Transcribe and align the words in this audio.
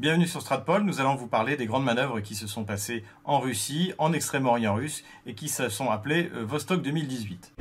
Bienvenue 0.00 0.26
sur 0.26 0.40
Stratpol, 0.40 0.84
nous 0.84 1.02
allons 1.02 1.14
vous 1.14 1.26
parler 1.26 1.58
des 1.58 1.66
grandes 1.66 1.84
manœuvres 1.84 2.20
qui 2.20 2.34
se 2.34 2.46
sont 2.46 2.64
passées 2.64 3.04
en 3.26 3.38
Russie, 3.38 3.92
en 3.98 4.14
Extrême-Orient 4.14 4.74
russe, 4.74 5.04
et 5.26 5.34
qui 5.34 5.50
se 5.50 5.68
sont 5.68 5.90
appelées 5.90 6.30
euh, 6.34 6.42
Vostok 6.42 6.80
2018. 6.80 7.52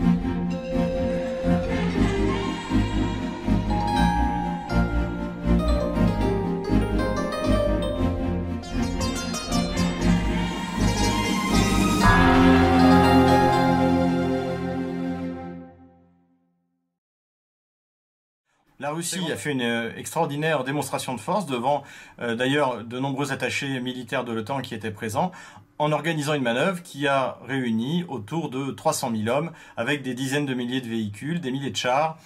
La 18.81 18.91
Russie 18.91 19.29
a 19.29 19.35
fait 19.35 19.51
une 19.51 19.61
euh, 19.61 19.91
extraordinaire 19.97 20.63
démonstration 20.63 21.13
de 21.13 21.19
force 21.19 21.45
devant 21.45 21.83
euh, 22.21 22.35
d'ailleurs 22.35 22.85
de 22.85 22.97
nombreux 22.97 23.33
attachés 23.33 23.81
militaires 23.81 24.23
de 24.23 24.31
l'OTAN 24.31 24.61
qui 24.61 24.73
étaient 24.73 24.89
présents 24.89 25.33
en 25.79 25.91
organisant 25.91 26.33
une 26.33 26.43
manœuvre 26.43 26.81
qui 26.81 27.05
a 27.05 27.39
réuni 27.45 28.05
autour 28.07 28.49
de 28.49 28.71
300 28.71 29.11
000 29.13 29.35
hommes 29.35 29.51
avec 29.75 30.01
des 30.01 30.13
dizaines 30.13 30.45
de 30.45 30.53
milliers 30.53 30.79
de 30.79 30.87
véhicules, 30.87 31.41
des 31.41 31.51
milliers 31.51 31.71
de 31.71 31.75
chars, 31.75 32.17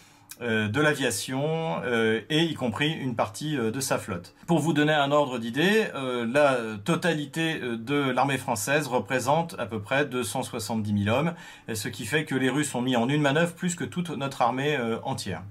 euh, 0.43 0.67
de 0.67 0.79
l'aviation 0.79 1.81
et 2.29 2.43
y 2.43 2.53
compris 2.53 2.91
une 2.91 3.15
partie 3.15 3.55
de 3.55 3.79
sa 3.79 3.97
flotte. 3.97 4.35
Pour 4.45 4.59
vous 4.59 4.73
donner 4.73 4.93
un 4.93 5.11
ordre 5.11 5.39
d'idée, 5.39 5.87
la 5.95 6.57
totalité 6.85 7.59
de 7.59 8.11
l'armée 8.11 8.37
française 8.37 8.87
représente 8.87 9.55
à 9.57 9.65
peu 9.65 9.79
près 9.79 10.05
270 10.05 11.05
000 11.05 11.17
hommes, 11.17 11.33
ce 11.73 11.87
qui 11.87 12.05
fait 12.05 12.25
que 12.25 12.35
les 12.35 12.51
Russes 12.51 12.75
ont 12.75 12.81
mis 12.83 12.95
en 12.95 13.09
une 13.09 13.23
manœuvre 13.23 13.53
plus 13.53 13.73
que 13.73 13.85
toute 13.85 14.11
notre 14.11 14.43
armée 14.43 14.77
entière. 15.03 15.41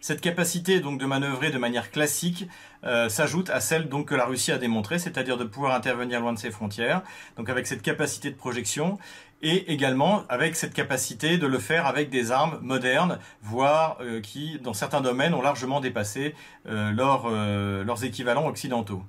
Cette 0.00 0.20
capacité 0.20 0.78
donc 0.78 1.00
de 1.00 1.06
manœuvrer 1.06 1.50
de 1.50 1.58
manière 1.58 1.90
classique 1.90 2.48
euh, 2.84 3.08
s'ajoute 3.08 3.50
à 3.50 3.58
celle 3.58 3.88
donc 3.88 4.08
que 4.08 4.14
la 4.14 4.26
Russie 4.26 4.52
a 4.52 4.58
démontrée, 4.58 5.00
c'est-à-dire 5.00 5.36
de 5.36 5.42
pouvoir 5.42 5.74
intervenir 5.74 6.20
loin 6.20 6.32
de 6.32 6.38
ses 6.38 6.52
frontières, 6.52 7.02
donc 7.36 7.48
avec 7.48 7.66
cette 7.66 7.82
capacité 7.82 8.30
de 8.30 8.36
projection 8.36 8.98
et 9.42 9.72
également 9.72 10.22
avec 10.28 10.54
cette 10.54 10.72
capacité 10.72 11.36
de 11.36 11.46
le 11.48 11.58
faire 11.58 11.86
avec 11.86 12.10
des 12.10 12.30
armes 12.30 12.60
modernes, 12.62 13.18
voire 13.42 13.98
euh, 14.00 14.20
qui, 14.20 14.60
dans 14.60 14.72
certains 14.72 15.00
domaines, 15.00 15.34
ont 15.34 15.42
largement 15.42 15.80
dépassé 15.80 16.36
euh, 16.66 16.92
leurs 17.84 18.04
équivalents 18.04 18.46
occidentaux. 18.46 19.02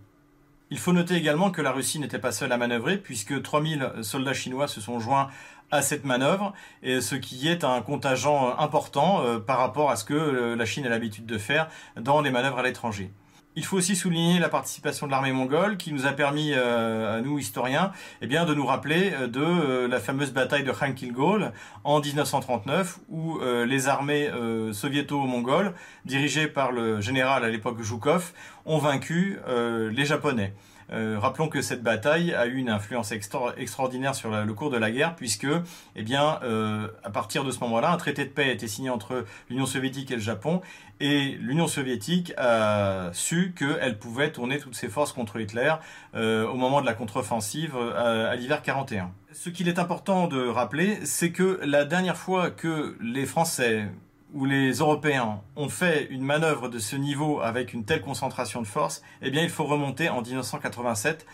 Il 0.72 0.78
faut 0.78 0.94
noter 0.94 1.16
également 1.16 1.50
que 1.50 1.62
la 1.62 1.72
Russie 1.72 2.00
n'était 2.00 2.20
pas 2.20 2.32
seule 2.32 2.52
à 2.52 2.58
manœuvrer, 2.58 2.98
puisque 2.98 3.42
3000 3.42 3.92
soldats 4.04 4.34
chinois 4.34 4.68
se 4.68 4.82
sont 4.82 5.00
joints 5.00 5.30
à 5.72 5.82
cette 5.82 6.06
manœuvre, 6.06 6.54
et 6.84 7.02
ce 7.02 7.16
qui 7.16 7.48
est 7.48 7.64
un 7.64 7.82
contingent 7.82 8.58
important 8.58 9.24
euh, 9.24 9.40
par 9.40 9.58
rapport 9.60 9.90
à 9.90 9.96
ce 9.96 10.04
que 10.04 10.14
euh, 10.14 10.56
la 10.56 10.66
Chine 10.66 10.86
a 10.86 10.90
l'habitude 10.90 11.26
de 11.26 11.38
faire 11.38 11.70
dans 11.96 12.22
les 12.22 12.32
manœuvres 12.32 12.60
à 12.60 12.64
l'étranger. 12.64 13.12
Il 13.56 13.66
faut 13.66 13.78
aussi 13.78 13.96
souligner 13.96 14.40
la 14.40 14.48
participation 14.48 15.06
de 15.06 15.12
l'armée 15.12 15.32
mongole 15.32 15.78
qui 15.78 15.92
nous 15.92 16.06
a 16.06 16.12
permis, 16.12 16.54
euh, 16.54 17.18
à 17.18 17.22
nous 17.22 17.40
historiens, 17.40 17.92
eh 18.22 18.28
bien, 18.28 18.46
de 18.46 18.54
nous 18.54 18.66
rappeler 18.66 19.12
de 19.28 19.88
la 19.88 20.00
fameuse 20.00 20.32
bataille 20.32 20.64
de 20.64 20.72
Khankilgol 20.72 21.52
en 21.84 22.00
1939 22.00 23.00
où 23.10 23.40
les 23.40 23.88
armées 23.88 24.30
soviéto-mongoles, 24.72 25.74
dirigées 26.06 26.48
par 26.48 26.72
le 26.72 27.02
général 27.02 27.44
à 27.44 27.50
l'époque 27.50 27.82
Zhukov, 27.82 28.34
ont 28.66 28.78
vaincu 28.78 29.40
les 29.48 30.06
Japonais. 30.06 30.54
Euh, 30.92 31.18
rappelons 31.20 31.48
que 31.50 31.62
cette 31.62 31.84
bataille 31.84 32.34
a 32.34 32.48
eu 32.48 32.56
une 32.56 32.70
influence 32.70 33.12
extraordinaire 33.12 34.16
sur 34.16 34.32
le 34.32 34.54
cours 34.54 34.70
de 34.70 34.78
la 34.78 34.92
guerre, 34.92 35.16
puisque, 35.16 35.48
eh 35.96 36.04
bien, 36.04 36.40
euh, 36.44 36.88
à 37.04 37.10
partir 37.10 37.44
de 37.44 37.52
ce 37.52 37.60
moment-là, 37.62 37.92
un 37.92 37.98
traité 37.98 38.26
de 38.26 38.30
paix 38.30 38.46
a 38.46 38.52
été 38.52 38.68
signé 38.68 38.90
entre 38.90 39.26
l'Union 39.50 39.66
soviétique 39.66 40.12
et 40.12 40.16
le 40.16 40.22
Japon, 40.22 40.62
et 41.00 41.38
l'Union 41.40 41.68
soviétique 41.68 42.34
a 42.38 43.10
su 43.14 43.54
qu'elle 43.58 44.00
pouvait 44.00 44.32
tourner 44.32 44.60
toutes 44.60 44.76
ses 44.76 44.90
forces 44.90 45.14
contre 45.14 45.40
Hitler 45.40 45.74
euh, 46.16 46.46
au 46.48 46.56
moment 46.56 46.82
de 46.82 46.86
la 46.86 46.94
contre-offensive 46.94 47.78
à, 47.78 48.30
à 48.30 48.36
l'hiver 48.36 48.62
41. 48.62 49.12
Ce 49.32 49.50
qu'il 49.50 49.70
est 49.70 49.80
important 49.80 50.28
de 50.28 50.46
rappeler, 50.46 51.06
c'est 51.06 51.32
que 51.32 51.60
la 51.64 51.86
dernière 51.86 52.18
fois 52.18 52.50
que 52.50 52.98
les 53.00 53.26
Français 53.26 53.88
où 54.34 54.46
les 54.46 54.74
Européens 54.74 55.42
ont 55.56 55.70
fait 55.70 56.08
une 56.10 56.24
manœuvre 56.24 56.70
de 56.70 56.80
ce 56.80 56.96
niveau 56.96 57.42
avec 57.42 57.74
une 57.74 57.86
telle 57.86 58.02
concentration 58.02 58.62
de 58.62 58.68
force, 58.68 59.02
eh 59.22 59.32
bien 59.32 59.44
il 59.44 59.50
faut 59.50 59.66
remonter 59.66 60.10
en 60.10 60.22
1987 60.22 61.26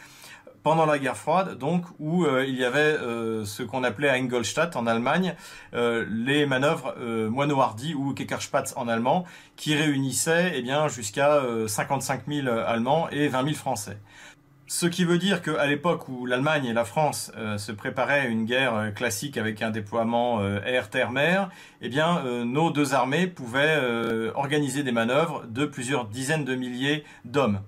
pendant 0.66 0.88
la 0.88 0.98
guerre 0.98 1.16
froide, 1.16 1.60
donc 1.60 1.86
où 2.00 2.26
euh, 2.26 2.44
il 2.44 2.56
y 2.56 2.66
avait 2.66 2.80
euh, 2.80 3.46
ce 3.46 3.62
qu'on 3.62 3.84
appelait 3.84 4.10
à 4.10 4.14
Ingolstadt 4.14 4.76
en 4.76 4.88
Allemagne, 4.88 5.36
euh, 5.76 6.08
les 6.10 6.48
manœuvres 6.48 6.96
Moineau-Hardy 7.30 7.94
ou 7.94 8.16
Keckerspatz 8.16 8.74
en 8.76 8.88
allemand, 8.88 9.26
qui 9.58 9.76
réunissaient 9.76 10.54
eh 10.56 10.64
bien 10.64 10.88
jusqu'à 10.88 11.40
55 11.68 12.24
000 12.28 12.48
Allemands 12.48 13.08
et 13.12 13.28
20 13.28 13.44
000 13.44 13.56
Français. 13.56 14.00
Ce 14.68 14.88
qui 14.88 15.06
veut 15.06 15.20
dire 15.20 15.44
qu'à 15.44 15.68
l'époque 15.68 16.10
où 16.10 16.26
l'Allemagne 16.26 16.66
et 16.66 16.74
la 16.74 16.86
France 16.86 17.32
euh, 17.38 17.60
se 17.60 17.72
préparaient 17.72 18.22
à 18.22 18.26
une 18.26 18.46
guerre 18.46 18.74
euh, 18.74 18.90
classique 18.90 19.38
avec 19.38 19.62
un 19.62 19.70
déploiement 19.70 20.42
euh, 20.42 20.60
air, 20.66 20.90
terre, 20.90 21.12
mer, 21.12 21.52
eh 21.82 21.90
bien, 21.90 22.24
nos 22.46 22.72
deux 22.72 22.96
armées 22.96 23.28
pouvaient 23.28 23.80
organiser 24.34 24.82
des 24.82 24.92
manœuvres 24.92 25.46
de 25.48 25.66
plusieurs 25.66 26.06
dizaines 26.06 26.46
de 26.46 26.56
milliers 26.56 27.04
d'hommes. 27.26 27.62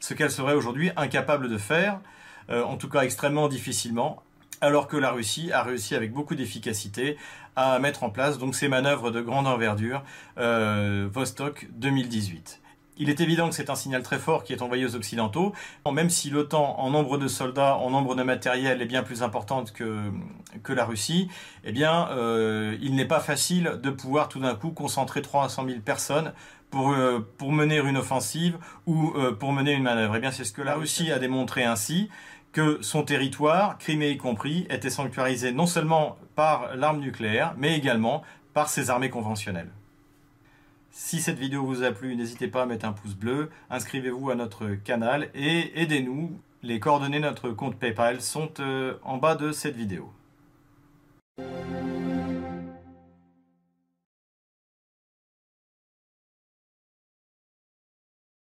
Ce 0.00 0.12
qu'elles 0.12 0.32
seraient 0.32 0.54
aujourd'hui 0.54 0.90
incapables 0.96 1.48
de 1.48 1.58
faire, 1.58 2.00
en 2.48 2.76
tout 2.76 2.88
cas 2.88 3.02
extrêmement 3.02 3.48
difficilement, 3.48 4.22
alors 4.60 4.88
que 4.88 4.96
la 4.96 5.12
Russie 5.12 5.52
a 5.52 5.62
réussi 5.62 5.94
avec 5.94 6.12
beaucoup 6.12 6.34
d'efficacité 6.34 7.16
à 7.54 7.78
mettre 7.78 8.02
en 8.02 8.10
place 8.10 8.38
donc 8.38 8.56
ces 8.56 8.68
manœuvres 8.68 9.10
de 9.10 9.20
grande 9.20 9.46
envergure 9.46 10.02
Vostok 10.36 11.68
2018. 11.72 12.59
Il 13.00 13.08
est 13.08 13.20
évident 13.22 13.48
que 13.48 13.54
c'est 13.54 13.70
un 13.70 13.74
signal 13.76 14.02
très 14.02 14.18
fort 14.18 14.44
qui 14.44 14.52
est 14.52 14.60
envoyé 14.60 14.84
aux 14.84 14.94
Occidentaux, 14.94 15.54
même 15.90 16.10
si 16.10 16.28
l'OTAN, 16.28 16.78
en 16.78 16.90
nombre 16.90 17.16
de 17.16 17.28
soldats, 17.28 17.76
en 17.76 17.88
nombre 17.88 18.14
de 18.14 18.22
matériel, 18.22 18.82
est 18.82 18.86
bien 18.86 19.02
plus 19.02 19.22
importante 19.22 19.72
que, 19.72 20.12
la 20.68 20.84
Russie, 20.84 21.28
eh 21.64 21.72
bien, 21.72 22.10
euh, 22.10 22.76
il 22.82 22.94
n'est 22.94 23.06
pas 23.06 23.20
facile 23.20 23.78
de 23.82 23.88
pouvoir 23.88 24.28
tout 24.28 24.38
d'un 24.38 24.54
coup 24.54 24.70
concentrer 24.70 25.22
300 25.22 25.64
000 25.66 25.80
personnes 25.80 26.34
pour, 26.68 26.92
euh, 26.92 27.26
pour 27.38 27.52
mener 27.52 27.78
une 27.78 27.96
offensive 27.96 28.58
ou 28.84 29.14
euh, 29.16 29.32
pour 29.32 29.54
mener 29.54 29.72
une 29.72 29.82
manœuvre. 29.82 30.16
Eh 30.16 30.20
bien, 30.20 30.30
c'est 30.30 30.44
ce 30.44 30.52
que 30.52 30.62
la 30.62 30.74
Russie 30.74 31.10
a 31.10 31.18
démontré 31.18 31.64
ainsi 31.64 32.10
que 32.52 32.82
son 32.82 33.02
territoire, 33.02 33.78
Crimée 33.78 34.10
y 34.10 34.18
compris, 34.18 34.66
était 34.68 34.90
sanctuarisé 34.90 35.52
non 35.52 35.66
seulement 35.66 36.18
par 36.34 36.76
l'arme 36.76 37.00
nucléaire, 37.00 37.54
mais 37.56 37.78
également 37.78 38.22
par 38.52 38.68
ses 38.68 38.90
armées 38.90 39.08
conventionnelles. 39.08 39.70
Si 40.92 41.20
cette 41.20 41.38
vidéo 41.38 41.64
vous 41.64 41.84
a 41.84 41.92
plu, 41.92 42.16
n'hésitez 42.16 42.48
pas 42.48 42.62
à 42.62 42.66
mettre 42.66 42.84
un 42.84 42.92
pouce 42.92 43.14
bleu, 43.14 43.50
inscrivez-vous 43.70 44.30
à 44.30 44.34
notre 44.34 44.74
canal 44.74 45.30
et 45.34 45.80
aidez-nous. 45.80 46.32
Les 46.62 46.80
coordonnées 46.80 47.20
de 47.20 47.24
notre 47.24 47.50
compte 47.50 47.76
PayPal 47.76 48.20
sont 48.20 48.50
euh, 48.58 48.94
en 49.02 49.16
bas 49.16 49.34
de 49.34 49.52
cette 49.52 49.76
vidéo. 49.76 50.12